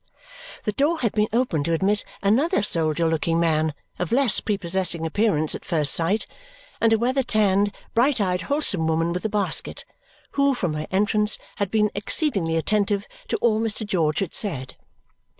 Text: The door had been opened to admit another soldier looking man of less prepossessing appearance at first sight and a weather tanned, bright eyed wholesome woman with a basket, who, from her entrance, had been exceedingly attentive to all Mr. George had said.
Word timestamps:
The 0.63 0.71
door 0.71 1.01
had 1.01 1.11
been 1.11 1.27
opened 1.31 1.65
to 1.65 1.73
admit 1.73 2.03
another 2.23 2.63
soldier 2.63 3.05
looking 3.07 3.39
man 3.39 3.75
of 3.99 4.11
less 4.11 4.39
prepossessing 4.39 5.05
appearance 5.05 5.53
at 5.53 5.63
first 5.63 5.93
sight 5.93 6.25
and 6.81 6.91
a 6.91 6.97
weather 6.97 7.21
tanned, 7.21 7.71
bright 7.93 8.19
eyed 8.19 8.41
wholesome 8.49 8.87
woman 8.87 9.13
with 9.13 9.25
a 9.25 9.29
basket, 9.29 9.85
who, 10.31 10.55
from 10.55 10.73
her 10.73 10.87
entrance, 10.89 11.37
had 11.57 11.69
been 11.69 11.91
exceedingly 11.93 12.55
attentive 12.57 13.05
to 13.27 13.37
all 13.43 13.61
Mr. 13.61 13.85
George 13.85 14.17
had 14.21 14.33
said. 14.33 14.75